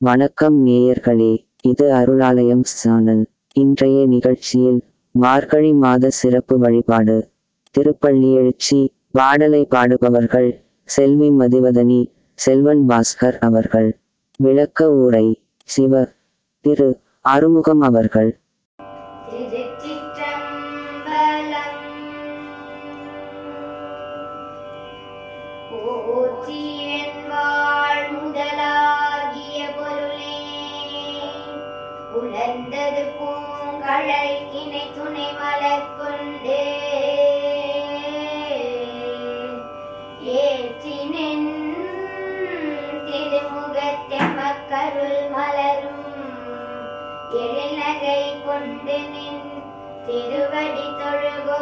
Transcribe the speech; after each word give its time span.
வணக்கம் 0.00 0.66
நேயர்களே 0.66 1.44
இது 1.62 1.92
அருளாலயம் 1.92 2.62
சேனல். 2.62 3.26
இன்றைய 3.52 4.06
நிகழ்ச்சியில் 4.06 4.80
மார்கழி 5.10 5.72
மாத 5.72 6.10
சிறப்பு 6.10 6.58
வழிபாடு. 6.58 7.30
திருப்பள்ளி 7.70 8.32
எழுச்சி 8.32 8.92
பாடலை 9.10 9.66
பாடுபவர்கள் 9.70 10.62
செல்வி 10.84 11.30
மதிவதனி 11.30 12.12
செல்வன் 12.34 12.84
பாஸ்கர் 12.88 13.38
அவர்கள். 13.38 13.98
விளக்க 14.36 14.94
ஊரை 14.94 15.42
சிவ 15.64 16.12
திரு 16.60 16.98
அறுமுகம் 17.28 17.80
அவர்கள். 17.80 18.38
ஏற்றினென் 40.80 41.48
திருமுகத்தெமக்கருள் 43.06 45.16
மலரும். 45.32 46.04
எழிலகை 47.40 48.20
கொண்டு 48.44 48.98
நின் 49.14 49.42
திருவடி 50.06 50.86
தொழுகோ 51.00 51.57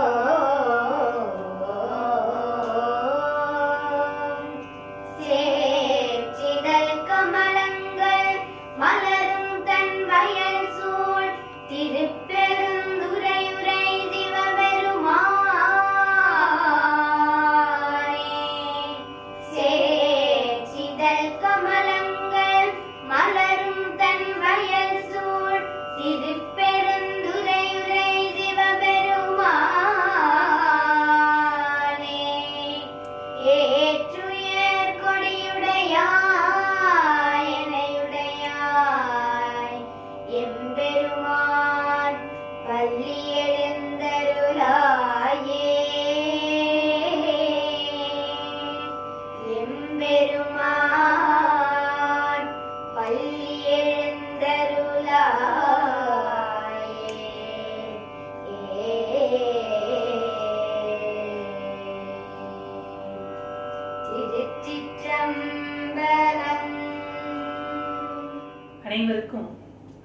அனைவருக்கும் 69.27 69.55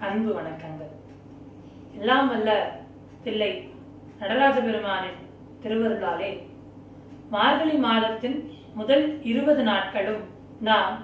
அன்பு 0.06 0.30
வணக்கங்கள். 0.38 0.94
எல்லாம் 1.98 2.30
வல்ல 2.30 2.50
பிள்ளை 3.24 3.50
நடராஜ 4.20 4.56
பெருமானின் 4.68 5.20
திருவருளாலே. 5.64 6.30
மார்கழி 7.34 7.76
மாதத்தின் 7.86 8.38
முதல் 8.80 9.06
இருபது 9.32 9.64
நாட்களும் 9.70 10.24
நாம் 10.70 10.96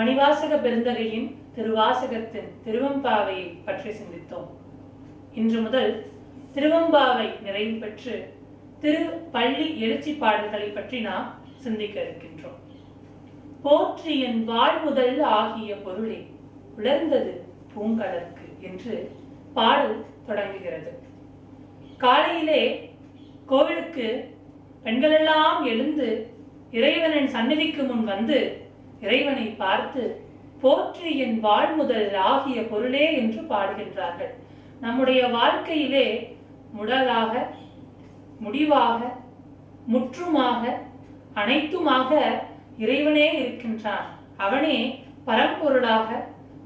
மணிவாசக 0.00 0.58
பெருந்தகையின் 0.66 1.30
திருவாசகத்தின் 1.56 2.52
திருவம்பாவையை 2.66 3.46
பற்றி 3.70 3.90
சிந்தித்தோம். 4.00 4.50
இன்று 5.40 5.58
முதல் 5.68 5.90
திருவம்பாவை 6.56 7.28
நிறைவு 7.48 7.74
பெற்று 7.84 8.16
திரு 8.84 9.02
பள்ளி 9.36 9.66
எழுச்சி 9.86 10.14
பாடல்களை 10.22 10.70
பற்றி 10.78 11.00
நாம் 11.10 11.28
சிந்திக்க 11.64 11.98
இருக்கின்றோம். 12.06 12.62
போற்றி 13.66 14.14
என் 14.28 14.42
வாழ்முதல் 14.52 15.18
ஆகிய 15.40 15.74
பொருளே 15.84 16.22
உலர்ந்தது 16.78 17.32
பூங்கடற்கு 17.72 18.46
என்று 18.68 18.94
பாடல் 19.56 19.98
தொடங்குகிறது. 20.26 20.92
காலையிலே 22.04 22.62
கோவிலுக்கு 23.50 24.06
பெண்களெல்லாம் 24.84 25.60
எழுந்து 25.72 26.08
இறைவனின் 26.78 27.30
சந்நிதிக்கு 27.34 27.82
முன் 27.82 28.04
வந்து 28.04 28.38
இறைவனை 29.04 29.46
பார்த்து 29.62 30.02
போற்றி 30.62 31.08
என் 31.24 31.38
வாழ்முதல் 31.40 32.14
ஆகிய 32.30 32.58
பொருளே 32.70 33.06
என்று 33.20 33.40
பாடுகின்றார்கள். 33.52 34.32
நம்முடைய 34.84 35.20
வாழ்க்கையிலே 35.36 36.06
முடலாக 36.76 37.32
முடிவாக 38.44 39.00
முற்றுமாக 39.92 40.62
அனைத்துமாக 41.40 42.10
இறைவனே 42.84 43.26
இருக்கின்றான். 43.42 44.06
அவனே 44.44 44.78
பரம்பொருளாக 45.26 46.08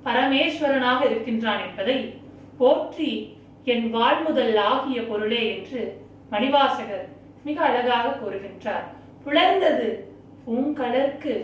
பரமேஸ்வரனாக 0.05 1.01
இருக்கின்றான் 1.09 1.63
என்பதை 1.67 1.99
போற்றி 2.61 3.11
என் 3.73 3.87
வாழ்முதல் 3.91 4.57
ஆகிய 4.71 5.01
பொருளே 5.03 5.43
என்று 5.55 5.83
மணிவாசகர் 6.33 7.07
மிக 7.45 7.59
அழகாக 7.69 8.15
கூறுகின்றார். 8.21 8.87
புலர்ந்தது 9.25 9.89
பூங்கலர்க்கு 10.47 11.35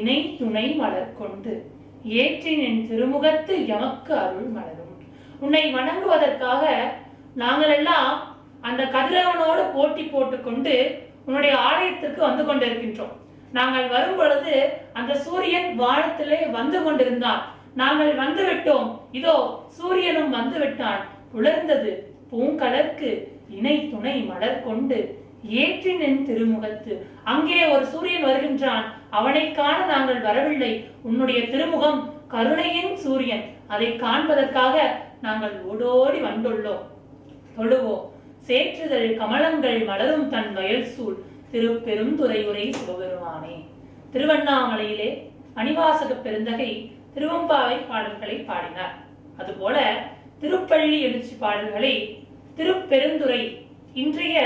இணை 0.00 0.18
துணை 0.38 0.66
மலர் 0.80 1.12
கொண்டு 1.20 1.54
ஏற்றின் 2.20 2.62
என் 2.68 2.82
திருமுகத்து 2.88 3.54
எமக்கு 3.74 4.12
அருள் 4.24 4.50
மலரும். 4.56 4.96
உன்னை 5.44 5.62
வணங்குவதற்காக 5.74 6.64
நாங்களெல்லாம் 7.42 8.10
அந்த 8.68 8.82
கதிரவனோடு 8.94 9.62
போட்டி 9.74 10.04
போட்டுக்கொண்டு 10.04 10.74
உன்னுடைய 11.26 11.54
ஆலயத்திற்கு 11.68 12.20
வந்து 12.26 12.44
கொண்டிருக்கின்றோம். 12.44 13.14
நாங்கள் 13.52 13.86
வரும் 13.88 14.16
பொழுது 14.16 14.54
அந்த 14.98 15.12
சூரியன் 15.24 15.70
வானத்திலே 15.80 16.40
வந்து 16.58 16.78
கொண்டிருந்தான். 16.82 17.42
நாங்கள் 17.80 18.12
வந்துவிட்டோம். 18.22 18.88
இதோ 19.18 19.36
சூரியனும் 19.78 20.30
வந்து 20.36 20.58
விட்டான் 20.62 21.02
புலர்ந்தது 21.32 21.92
பூங்கலர்க்கு 22.30 23.10
இணை 23.56 23.76
துணை 23.92 24.16
மலர் 24.30 24.62
கொண்டு 24.66 24.98
ஏற்றினின் 25.58 26.20
திருமுகத்து. 26.28 26.94
அங்கே 27.32 27.58
ஒரு 27.74 27.84
சூரியன் 27.92 28.26
வருகின்றான். 28.28 28.86
அவனை 29.18 29.44
காண 29.58 29.78
நாங்கள் 29.92 30.20
வரவில்லை. 30.26 30.72
உன்னுடைய 31.08 31.40
திருமுகம் 31.52 32.00
கருணையின் 32.34 32.94
சூரியன். 33.04 33.44
அதை 33.74 33.88
காண்பதற்காக 33.96 34.76
நாங்கள் 35.26 35.54
ஓடோடி 35.70 36.20
வந்துள்ளோம். 36.28 36.84
தொழுவோம் 37.56 38.04
சேற்றுதல் 38.48 39.08
கமலங்கள் 39.20 39.80
மலரும் 39.88 40.28
தன் 40.34 40.52
வயல் 40.58 40.86
சூழ். 40.94 41.16
திருப்பெருந்துறையுரை 41.52 42.66
சிவபெருமானே. 42.78 43.54
திருவண்ணாமலையிலே 44.12 45.08
அணிவாசக 45.60 46.12
பெருந்தகை 46.26 46.70
திருவம்பாவை 47.14 47.76
பாடல்களை 47.88 48.36
பாடினார். 48.36 48.96
அதுபோல 49.38 49.78
திருப்பள்ளி 50.40 51.00
எழுச்சி 51.00 51.34
பாடல்களை 51.34 51.94
திருப்பெருந்துறை 52.56 53.66
இன்றைய 53.94 54.38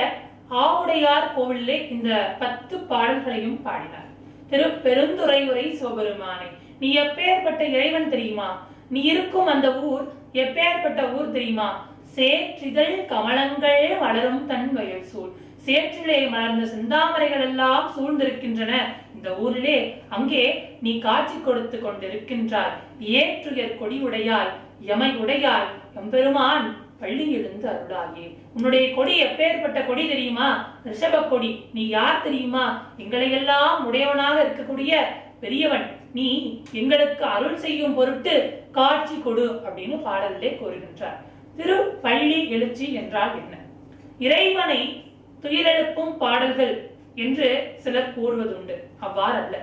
ஆவுடையார் 0.50 1.28
கோவிலே 1.36 1.90
இந்த 1.90 2.36
பத்து 2.38 2.78
பாடல்களையும் 2.78 3.62
பாடினார். 3.62 4.08
திருப்பெருந்துறை 4.50 5.50
உரை 5.50 5.66
சிவபெருமானே 5.74 6.48
நீ 6.80 6.88
எப்பேற்பட்ட 6.98 7.60
இறைவன் 7.60 8.10
தெரியுமா? 8.10 8.66
நீ 8.90 9.02
இருக்கும் 9.02 9.46
அந்த 9.46 9.68
ஊர் 9.90 10.04
எப்பேற்பட்ட 10.32 11.12
ஊர் 11.12 11.30
தெரியுமா? 11.30 11.68
சேற்றிதழ் 12.14 12.96
கமலங்கள் 13.06 13.98
வளரும் 13.98 14.46
தன் 14.46 14.72
வயல் 14.72 15.02
சூழ். 15.02 15.32
சேற்றிலே 15.66 16.30
மலர்ந்த 16.30 16.64
செந்தாமரைகள் 16.72 17.40
எல்லாம் 17.40 17.90
சூழ்ந்திருக்கின்றன. 17.96 18.74
இந்த 19.22 19.36
ஊரிலே 19.36 20.02
அங்கே 20.08 20.68
நீ 20.80 20.98
காட்சி 20.98 21.34
கொடுத்து 21.40 21.78
கொண்டிருக்கின்றாய். 21.78 22.72
ஏற்றுயர் 22.98 23.78
கொடி 23.78 23.98
உடையாய் 23.98 24.50
எமை 24.80 25.10
உடையாய். 25.10 25.68
எம்பெருமான் 25.96 26.76
பள்ளியிலிருந்து 27.00 27.68
அருளாயே. 27.72 28.36
உன்னுடைய 28.54 28.94
கொடி 28.94 29.22
எப்பேற்பட்ட 29.24 29.86
கொடி 29.86 30.08
தெரியுமா? 30.08 30.74
ரிஷப 30.84 31.28
கொடி. 31.28 31.64
நீ 31.74 31.86
யார் 31.86 32.22
தெரியுமா? 32.22 32.86
எங்களை 32.96 33.30
எல்லாம் 33.32 33.86
உடையவனாக 33.86 34.42
இருக்கக்கூடிய 34.42 34.92
பெரியவன். 35.40 35.86
நீ 36.12 36.28
எங்களுக்கு 36.72 37.24
அருள் 37.24 37.56
செய்யும் 37.56 37.94
பொருட்டு 37.94 38.64
காட்சி 38.72 39.14
கொடு 39.18 39.62
அப்படின்னு 39.66 39.98
பாடலிலே 40.08 40.58
கூறுகின்றார். 40.58 41.18
திரு 41.56 41.98
பள்ளி 42.02 42.50
எழுச்சி 42.50 42.92
என்றால் 42.92 43.34
என்ன? 43.34 43.54
இறைவனை 44.18 45.04
துயிலெழுப்பும் 45.42 46.16
பாடல்கள் 46.16 46.91
என்று 47.14 47.74
சிலர் 47.76 48.12
கூறுவதுண்டு. 48.16 48.74
அவ்வாறல்ல. 49.02 49.54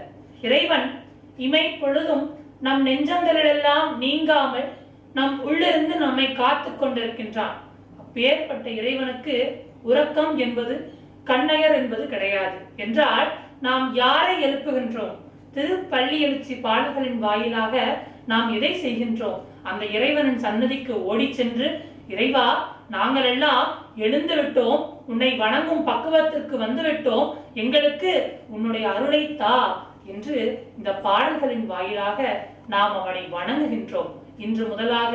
இறைவன் 0.41 1.03
இமை 1.37 1.71
பொழுதும் 1.71 2.37
நம் 2.61 2.85
நெஞ்சங்களிலெல்லாம் 2.85 3.97
நீங்காமல் 3.97 4.69
நம் 5.13 5.43
உள்ளிருந்து 5.43 5.95
நம்மை 5.95 6.31
காத்து 6.31 6.69
கொண்டிருக்கின்றான். 6.69 7.55
அப்பேற்பட்ட 7.99 8.69
இறைவனுக்கு 8.69 9.65
உறக்கம் 9.83 10.37
என்பது 10.37 10.93
கண்ணையர் 11.23 11.73
என்பது 11.73 12.07
கிடையாது. 12.07 12.57
என்றால் 12.75 13.31
நாம் 13.61 13.93
யாரை 13.93 14.43
எழுப்புகின்றோம்? 14.43 15.15
திருப்பள்ளி 15.53 16.19
எழுச்சி 16.19 16.55
பாடல்களின் 16.55 17.19
வாயிலாக 17.19 17.97
நாம் 18.27 18.61
எதை 18.61 18.75
செய்கின்றோம்? 18.75 19.41
அந்த 19.63 19.85
இறைவனின் 19.85 20.39
சன்னதிக்கு 20.39 21.05
ஓடிச் 21.05 21.33
சென்று 21.33 21.81
இறைவா 22.13 22.45
நாங்கள் 22.89 23.23
எல்லாம் 23.23 23.67
எழுந்து 23.95 24.35
விட்டோம் 24.35 24.83
உன்னை 25.07 25.29
வணங்கும் 25.37 25.87
பக்குவத்திற்கு 25.87 26.55
வந்துவிட்டோம். 26.63 27.27
எங்களுக்கு 27.53 28.11
உன்னுடைய 28.49 28.85
அருளை 28.91 29.35
தா 29.35 29.57
என்று 30.05 30.37
இந்த 30.77 30.91
பாடல்களின் 31.05 31.65
வாயிலாக 31.65 32.19
நாம் 32.67 32.95
அவனை 33.01 33.23
வணங்குகின்றோம். 33.33 34.09
இன்று 34.37 34.65
முதலாக 34.67 35.13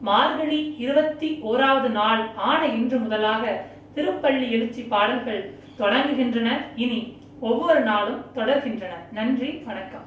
மார்கழி 0.00 0.60
இருபத்தி 0.78 1.28
ஓராவது 1.50 1.90
நாள் 1.98 2.22
ஆன 2.36 2.66
இன்று 2.78 2.98
முதலாக 2.98 3.64
திருப்பள்ளி 3.94 4.48
எழுச்சி 4.50 4.82
பாடல்கள் 4.82 5.42
தொடங்குகின்றன. 5.78 6.48
இனி 6.76 7.00
ஒவ்வொரு 7.40 7.80
நாளும் 7.80 8.24
தொடர்கின்றன. 8.34 8.92
நன்றி 9.12 9.50
வணக்கம். 9.68 10.06